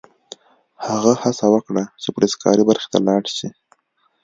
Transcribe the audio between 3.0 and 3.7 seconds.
لاړ شي